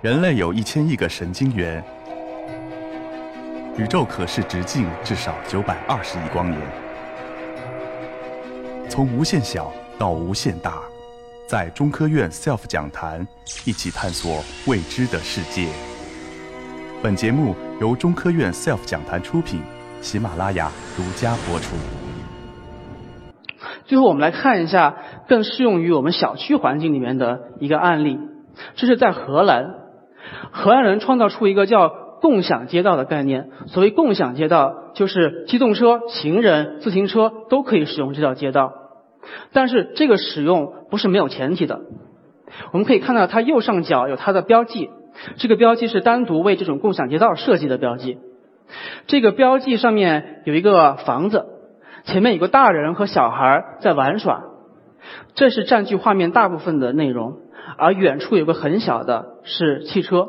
[0.00, 1.82] 人类有一千亿个神经元，
[3.76, 6.60] 宇宙可视直径至少九百二十亿光年。
[8.88, 10.78] 从无限小到无限大，
[11.48, 13.26] 在中科院 SELF 讲坛
[13.64, 15.66] 一起探索未知的世界。
[17.02, 19.60] 本节目由中科院 SELF 讲坛出品，
[20.00, 21.74] 喜马拉雅独家播出。
[23.84, 24.94] 最后，我们来看一下
[25.26, 28.16] 更适用于我们小区环境里面的一个案例。
[28.76, 29.64] 这是在荷兰，
[30.50, 31.88] 荷兰人创造出一个叫
[32.20, 33.50] 共享街道的概念。
[33.66, 38.72] 所谓共享街道，就是机动车、行人、自行车都可以使用这条街道。
[39.52, 41.80] 但是这个使用不是没有前提的。
[42.72, 44.90] 我们可以看到，它右上角有它的标记，
[45.36, 48.18] 这个标记是单独为这种共享街道设计的标记。
[49.06, 51.46] 这个标记上面有一个房子。
[52.04, 54.44] 前面有个大人和小孩在玩耍，
[55.34, 57.40] 这是占据画面大部分的内容。
[57.76, 60.28] 而远处有个很小的是汽车。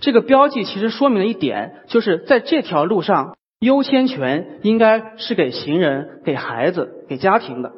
[0.00, 7.72] 这个标记其实说明了一点，就是在这条路上，优先权应该是给行人、给孩子、给家庭的，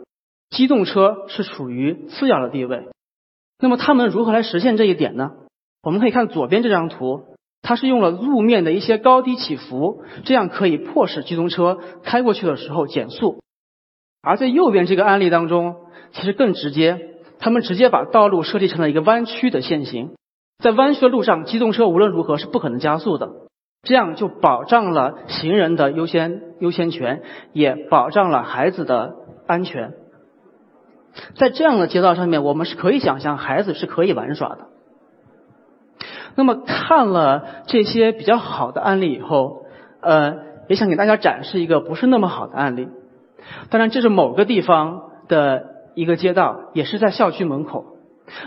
[0.50, 2.89] 机动车是处于次要的地位。
[3.58, 5.33] 那么他们如何来实现这一点呢？
[5.83, 7.24] 我们可以看左边这张图。
[7.67, 13.41] 它是用了路面的一些高低起伏，这样可以迫使机动车开过去的时候减速。
[14.25, 15.77] 而在右边这个案例当中，
[16.12, 16.98] 其实更直接，
[17.39, 20.14] 他们直接把道路设计成了一个弯曲的线型，
[20.58, 23.28] 在弯曲的路上，机动车无论如何是不可能加速的，
[23.83, 29.14] 这样就保障了行人的优先优先权，也保障了孩子的
[29.47, 29.92] 安全。
[31.36, 34.67] 在这样的街道上面，我们是可以想象孩子是可以玩耍的。
[36.34, 39.62] 那么看了这些比较好的案例以后，
[40.00, 40.34] 呃，
[40.69, 42.89] 也想给大家展示一个不是那么好的案例。
[43.70, 47.96] 当然，这是某个地方的一个街道，也是在校区门口。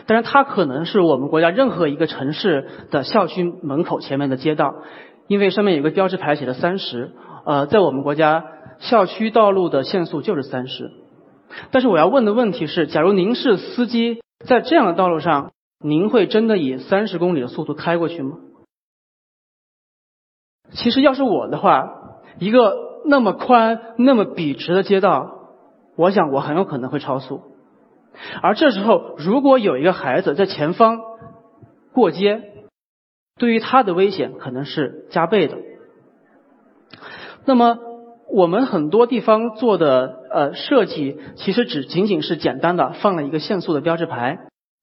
[0.05, 4.75] 当然，它可能是我们国家任何一个城市的校区门口前面的街道，
[5.27, 7.11] 因为上面有个标志牌写的三十。
[7.45, 8.45] 呃，在我们国家，
[8.80, 10.92] 校区道路的限速就是三十。
[11.71, 15.52] 但是我要问的问题是，假如您是司机，在这样的道路上。
[15.80, 18.37] 您会真的以三十公里的速度开过去吗？
[20.71, 21.87] 其实要是我的话，
[22.39, 22.73] 一个
[23.08, 25.32] 那么宽、那么笔直的街道，
[25.95, 27.42] 我想我很有可能会超速。
[28.42, 31.00] 而这时候，如果有一个孩子在前方
[31.94, 32.42] 过街，
[33.38, 35.58] 对于他的危险可能是加倍的。
[37.45, 37.78] 那么，
[38.30, 44.39] 我们很多地方做的呃设计，其实只仅仅是简单的放了一个限速的标志牌。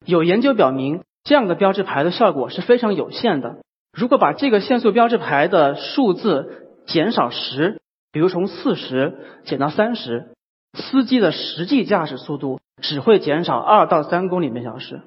[0.07, 3.57] 有研究表明，这样的标志牌的效果是非常有限的。
[3.93, 7.81] 如果把这个限速标志牌的数字减少十，
[8.15, 10.29] 比如从四十减到三十，
[10.73, 15.03] 司机的实际驾驶速度只会减少二到三公里每小时。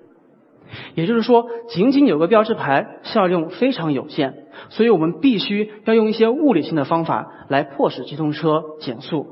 [0.94, 9.25] 也就是说，仅仅有个标志牌效用非常有限，所以我们必须要用一些物理性的方法来迫使机动车减速。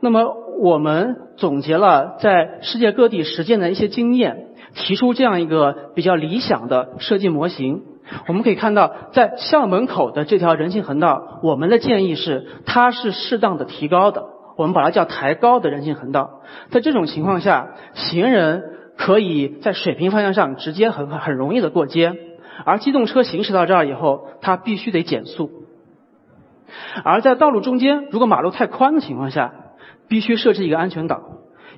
[0.00, 0.48] 那么。
[0.60, 7.84] 我们总结了在世界各地实践的一些经验，提出这样一个比较理想的设计模型。
[8.26, 14.24] 我们可以看到，在校门口的这条人行横道，我们的建议是它是适当的提高的，
[14.56, 16.40] 我们把它叫抬高的人行横道。
[16.70, 18.62] 在这种情况下，行人
[18.96, 22.14] 可以在水平方向上直接很很容易的过街，
[22.64, 25.50] 而机动车行驶到这儿以后，它必须得减速。
[27.04, 29.52] 而在道路中间，如果马路太宽的情况下，
[30.08, 31.20] 必须设置一个安全岛，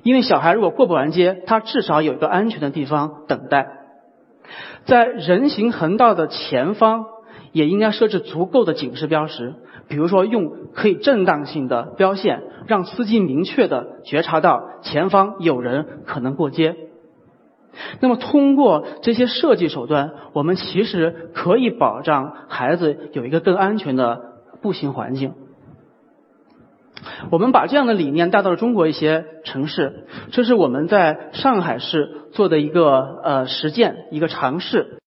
[0.03, 3.67] 因为小孩如果过不完街，他至少有一个安全的地方等待。
[4.85, 7.05] 在人行横道的前方，
[7.51, 9.55] 也应该设置足够的警示标识，
[9.87, 16.75] 比如说用可以震荡性的标线，让司机明确的觉察到前方有人可能过街。
[18.01, 24.21] 那么通过这些设计手段，我们其实可以保障孩子有一个更安全的
[24.61, 25.33] 步行环境。
[27.31, 34.99] 我们把这样的理念带到了中国一些城市，这是我们在上海市做的一个呃实践，一个尝试。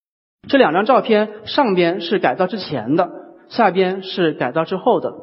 [0.48, 3.10] 这两张照片上边是改造之前的，
[3.48, 5.14] 下边是改造之后的。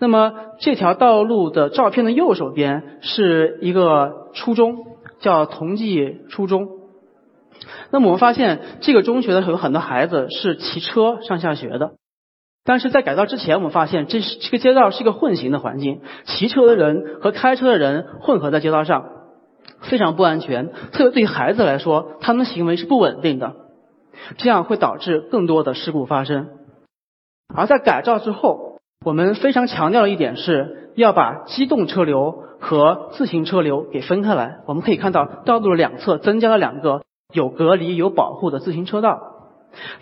[0.00, 4.76] 那么这条道路的照片的右手边是一个初中，
[5.20, 6.68] 叫同济初中。
[7.90, 11.92] 那么我们发现这个中学的有很多孩子是骑车上下学的。
[12.64, 19.06] 但是在改造之前，我们发现这是这个街道是一个混行的环境，骑车的人和开车的人混合在街道上，
[19.80, 20.70] 非常不安全。
[20.92, 23.54] 特别对于孩子来说，他们的行为是不稳定的，
[24.36, 26.48] 这样会导致更多的事故发生。
[27.54, 34.58] 而在改造之后，我们非常强调的一点是要把机动车流和自行车流给分开来。
[34.66, 37.00] 我们可以看到道路的两侧增加了两个
[37.32, 39.37] 有隔离、有保护的自行车道。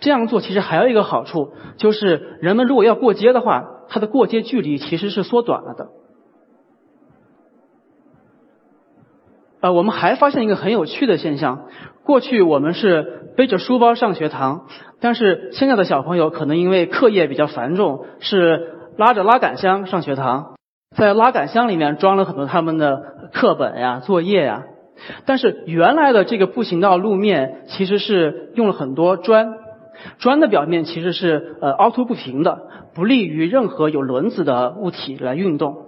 [0.00, 5.88] 这样做其实还有一个好处，就是人们如果要过街的话，它的过街距离其实是缩短了的。
[9.60, 11.66] 呃，我们还发现一个很有趣的现象：
[12.04, 14.66] 过去我们是背着书包上学堂，
[15.00, 20.56] 但是现在的小朋友可能因为课业比较繁重，是拉着拉杆箱上学堂，
[20.96, 23.02] 在拉杆箱里面装了很多他们的
[23.32, 24.64] 课本呀、作业呀。
[25.24, 29.54] 但是原来的这个步行道路面其实是用了很多砖，
[30.18, 35.86] 砖的表面其实是呃凹凸不平的，不利于任何有轮子的物体来运动。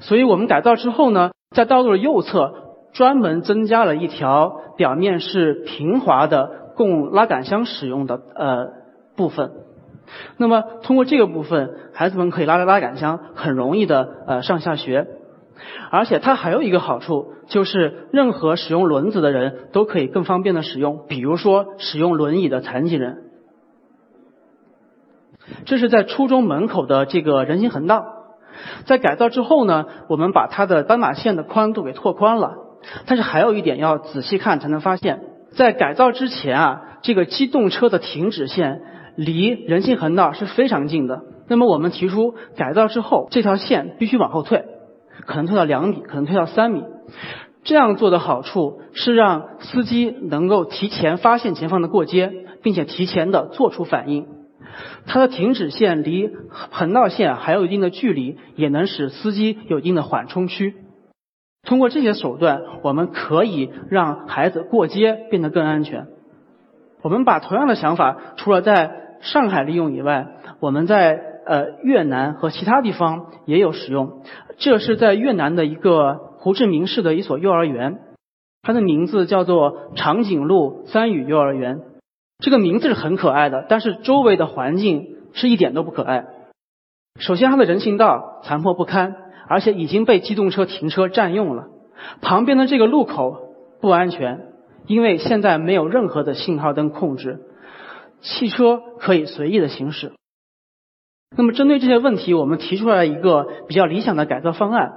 [0.00, 2.54] 所以我们改造之后呢，在道路的右侧
[2.92, 8.68] 专门增加了一条表面是平滑的，供拉杆箱使用的呃
[9.16, 9.52] 部分。
[10.36, 15.06] 那么通过这个部分，孩子们可以拉着拉杆箱很容易的呃上下学。
[15.90, 23.24] 而且它还有一个好处，就是任何使用轮子的人都可以更方便的使用，比如说使用轮椅的残疾人。
[25.64, 28.04] 这是在初中门口的这个人行横道，
[28.86, 32.54] 在改造之后呢，我们把它的斑马线的宽度给拓宽了。
[33.06, 35.20] 但是还有一点要仔细看才能发现，
[35.50, 38.82] 在改造之前啊，这个机动车的停止线
[39.16, 41.22] 离人行横道是非常近的。
[41.48, 44.64] 那么我们提出改造之后，这条线必须往后退。
[45.26, 46.84] 可能退到两米，可能退到三米。
[47.64, 52.32] 这样做的好处是让司机能够提前发现前方的过街，
[52.62, 54.26] 并且提前的做出反应。
[55.06, 60.74] 它的停止线离横道线还有一定的距离，也能使司机有一定的缓冲区。
[61.64, 66.08] 通过这些手段，我们可以让孩子过街变得更安全。
[67.02, 68.90] 我们把同样的想法，除了在
[69.20, 70.26] 上海利用以外，
[70.58, 71.31] 我们在。
[71.46, 74.22] 呃，越南和其他地方也有使用。
[74.58, 78.00] 这是在越南的一个胡志明市的一所幼儿园，
[78.62, 81.80] 它的名字叫做长颈鹿三语幼儿园。
[82.38, 86.26] 这个名字是很可爱的，但是周围的环境是一点都不可爱。
[87.20, 89.14] 首先，它的人行道残破不堪，
[89.48, 91.68] 而且已经被机动车停车占用了。
[92.20, 94.48] 旁边的这个路口不安全，
[94.86, 97.40] 因为现在没有任何的信号灯控制，
[98.20, 100.12] 汽车可以随意的行驶。
[101.36, 104.92] 那么针对这些问题，我们提出来一个比较理想的改造方案。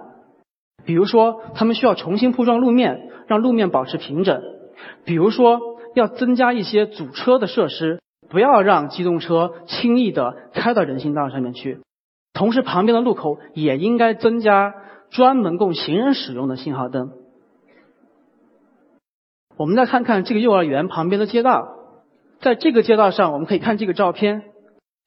[0.84, 4.42] 比如说，他们需要重新铺装路面，让路面保持平整；
[5.04, 5.60] 比如说，
[5.96, 11.80] 要增加一些阻车的设施，不要让机动车轻易的开到人行道上面去。
[12.34, 14.74] 同时，旁边的路口也应该增加
[15.10, 17.14] 专门供行人使用的信号灯。
[19.58, 21.70] 我们再看看这个幼儿园旁边的街道，
[22.42, 24.44] 在这个街道上，我们可以看这个照片。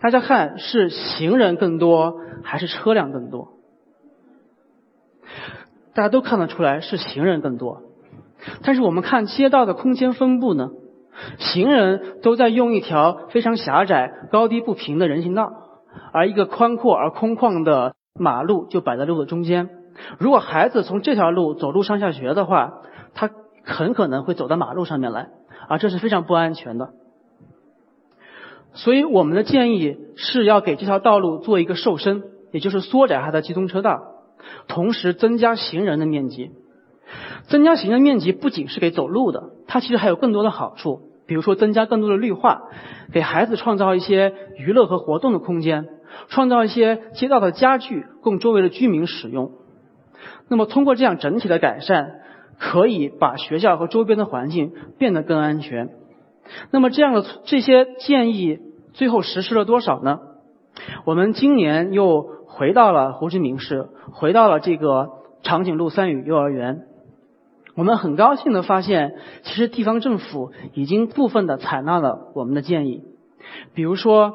[0.00, 2.14] 大家看，是行人更多
[2.44, 3.48] 还是车辆更多？
[5.92, 7.82] 大家都看得出来是行人更多。
[8.62, 10.70] 但是我们看街道的空间分布呢？
[11.38, 15.50] 行人都在用一条非常狭窄、高低不平的人行道，
[16.12, 19.68] 而一个宽阔而空旷的马路就摆在路的中间。
[20.18, 22.82] 如果孩子从这条路走路上下学的话，
[23.14, 23.30] 他
[23.64, 25.30] 很可能会走到马路上面来，
[25.68, 26.90] 而这是非常不安全的。
[28.74, 32.22] 所以我们的建议是要给这条道路做一个瘦身，
[32.52, 34.00] 也就是缩窄它的机动车道，
[34.68, 36.50] 同时增加行人的面积。
[37.48, 42.64] 增加行人面积不仅是给走路的，它其实还有更多的好处，比如说增加更多的绿化，
[43.12, 45.88] 给孩子创造一些娱乐和活动的空间，
[46.28, 49.52] 创造一些街道的家具供周围的居民使用。
[50.48, 52.20] 那么通过这样整体的改善，
[52.58, 55.90] 可以把学校和周边的环境变得更安全。
[56.70, 58.60] 那么这样的这些建议。
[58.94, 60.18] 最后实施了多少呢？
[61.04, 65.10] 我们今年又回到了胡志明市，回到了这个
[65.44, 66.80] 长颈鹿三语幼儿园。
[67.76, 69.14] 我们很高兴的发现，
[69.44, 73.04] 其实地方政府已经部分的采纳了我们的建议。
[73.72, 74.32] 比如说，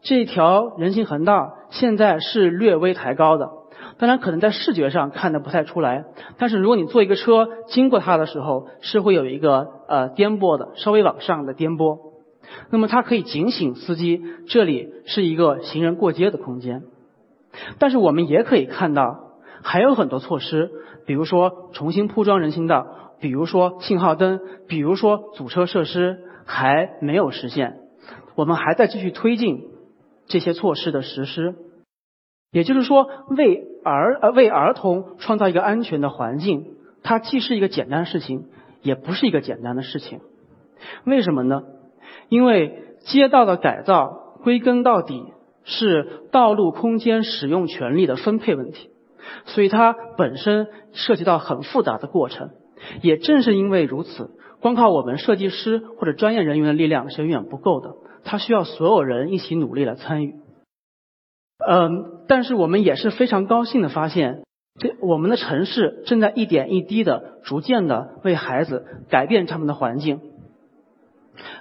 [0.00, 3.50] 这条人行横道现在是略微抬高的，
[3.98, 6.04] 当然可能在视觉上看的不太出来。
[6.38, 11.98] 但是如果你坐一个车经过它的时候，是会有一个呃颠簸的，稍微往上的颠簸。
[12.70, 16.82] 那么它可以警醒司机，这里是一个行人过街的空间。
[17.78, 20.70] 但是我们也可以看到，还有很多措施，
[21.06, 22.86] 比如说重新铺装人行道，
[23.20, 27.78] 比如说信号灯，比如说阻车设施还没有实现。
[28.34, 29.70] 我们还在继续推进
[30.26, 31.54] 这些措施的实施。
[32.50, 38.46] 也就是说，为儿呃为儿童创造一个安全的环境，它既是一个简单的事情，
[38.82, 40.20] 也不是一个简单的事情。
[41.04, 41.62] 为什么呢？
[42.28, 45.24] 因为街道的改造归根到底
[45.62, 48.90] 是道路空间使用权利的分配问题，
[49.44, 52.50] 所以它本身涉及到很复杂的过程。
[53.02, 60.34] 也正是因为如此，光靠我们设计师或者专业人员的力量是远远不够的，它需要所有人一起努力来参与。
[61.66, 64.42] 嗯，但是我们也是非常高兴的发现，
[64.78, 70.20] 这我们的城市正在一点一滴的、逐渐的为孩子改变他们的环境，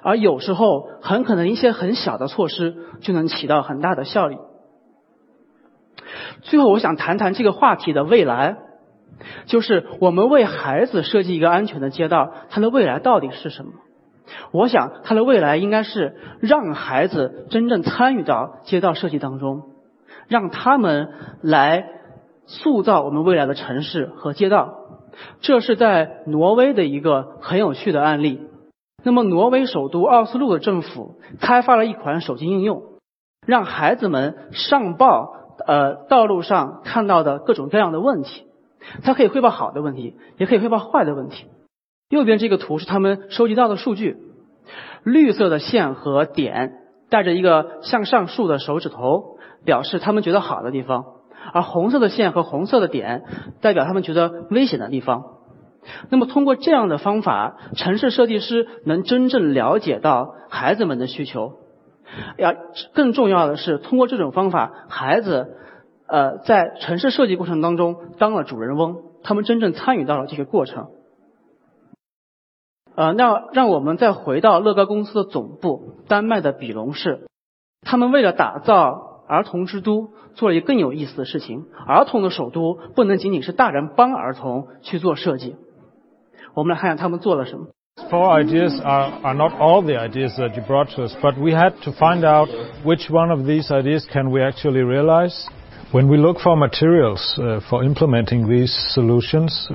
[0.01, 4.37] 而有时候很可能一些很小的措施就能起到很大的效力。
[6.41, 8.57] 最后，我想谈谈这个话题的未来，
[9.45, 13.71] 就是我们为孩子设计一个安全的街道，它的未来到底是什么？
[14.51, 19.72] 我想，它的未来应该是让孩子真正参与到街道设计当中。
[20.33, 21.09] 让他们
[21.43, 21.91] 来
[22.47, 24.73] 塑造我们未来的城市和街道，
[25.41, 28.41] 这是在挪威的一个很有趣的案例。
[29.03, 32.81] 那么，挪威首都奥斯陆的政府开发了一款手机应用，
[33.45, 35.35] 让孩子们上报
[35.67, 38.47] 呃道路上看到的各种各样的问题。
[39.03, 41.45] 它可以汇报好的问题，也可以汇报坏的问题。
[42.09, 44.17] 右边这个图是他们收集到的数据，
[45.03, 46.79] 绿色的线和点
[47.13, 49.37] 带着一个向上竖的手指头。
[49.65, 51.05] 表示他们觉得好的地方，
[51.53, 53.23] 而红色的线和红色的点
[53.61, 55.23] 代表他们觉得危险的地方。
[56.09, 61.53] 那么通过这样的方法，城市设计师能真正了解到孩子们的需求。
[62.37, 62.53] 要
[62.93, 65.55] 更重要的是，通过这种方法，孩子
[66.07, 70.87] 呃在城市设计过程当中当了主人翁，他们真正参与到了这个过程。
[72.94, 77.26] 呃，那让我们再回到乐高公司的总部，丹麦的比隆市，
[77.82, 79.06] 他们为了打造。
[79.28, 81.66] 儿童之都做了一个更有意思的事情。
[81.86, 85.54] 儿童的首都不能仅仅是大人帮儿童去做设计。
[86.54, 87.66] 我们来看看他们做了什么。
[88.10, 91.74] Four ideas are, are not all the ideas that you brought to us, but we had
[91.82, 92.48] to find out
[92.86, 95.46] which one of these ideas can we actually realize.
[95.92, 99.68] When we look for materials uh, for implementing these solutions,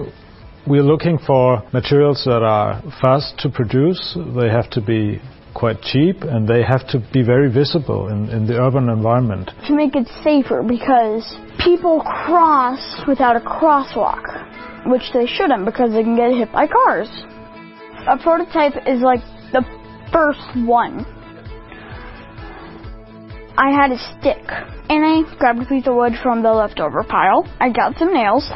[0.68, 4.16] we're looking for materials that are fast to produce.
[4.38, 5.20] They have to be
[5.54, 9.50] quite cheap and they have to be very visible in, in the urban environment.
[9.66, 11.25] To make it safer because
[11.64, 14.22] people cross without a crosswalk,
[14.87, 17.08] which they shouldn't because they can get hit by cars.
[18.06, 19.20] A prototype is like
[19.52, 19.64] the
[20.12, 21.04] first one.
[23.56, 24.44] I had a stick
[24.88, 27.48] and I grabbed a piece of wood from the leftover pile.
[27.58, 28.48] I got some nails,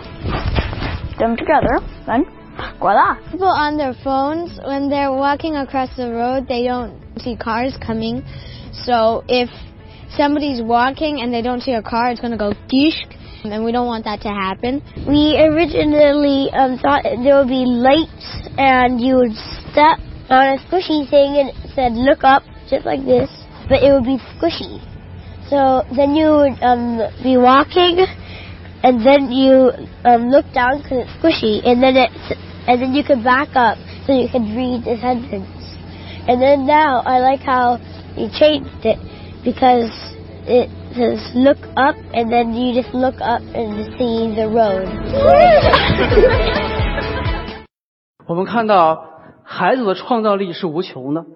[1.18, 2.24] them together, then
[2.78, 3.16] Voila.
[3.30, 8.22] People on their phones, when they're walking across the road, they don't see cars coming.
[8.72, 9.48] So if
[10.16, 13.72] somebody's walking and they don't see a car, it's going to go dishk, and we
[13.72, 14.82] don't want that to happen.
[15.08, 19.34] We originally um, thought there would be lights, and you would
[19.72, 23.28] step on a squishy thing and it said look up, just like this,
[23.68, 24.80] but it would be squishy.
[25.48, 28.00] So then you would um, be walking,
[28.83, 29.71] and then you
[30.05, 32.33] um, look down because it's squishy, and then it's
[32.67, 35.47] and then you could back up so you could read the sentence.
[36.27, 37.79] And then now I like how
[38.15, 38.99] you changed it
[39.43, 39.91] because
[40.47, 44.87] it says look up and then you just look up and see the road.
[48.27, 49.10] 我们看到
[49.54, 51.26] 孩子的创造力是无穷的，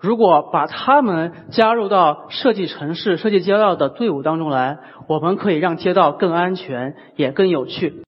[0.00, 4.78] 如果把他们加入到设计城市、设计街道的队伍当中来，
[5.08, 8.02] 我们可以让街道更安全，也更有趣。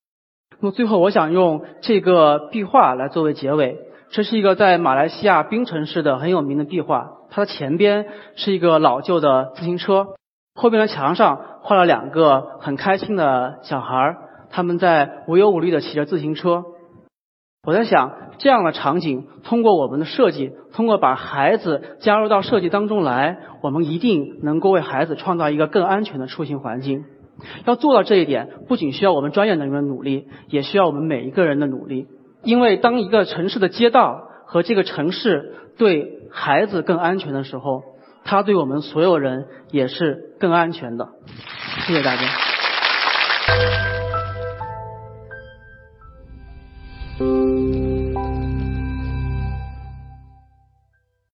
[0.59, 3.77] 那么最后，我想用这个壁画来作为结尾。
[4.11, 8.07] 这是一个在马来西亚槟城市的很有名的壁画，它的前边
[8.37, 10.07] 是一个老旧的自行车，
[10.55, 14.17] 后边的墙上画了两个很开心的小孩，
[14.51, 16.65] 他们在无忧无虑的骑着自行车。
[17.69, 27.05] 我在想，这样的场景，通过我们的设计，通过把孩子加入到设计当中来，我们一定能够为孩子创造一个更安全的出行环境。
[27.67, 32.07] 要做到这一点，不仅需要我们专业人员的努力，也需要我们每一个人的努力。
[32.43, 37.83] 因为当一个城市的街道和这个城市对孩子更安全的时候，
[38.25, 41.07] 它对我们所有人也是更安全的。
[41.87, 43.88] 谢谢大家。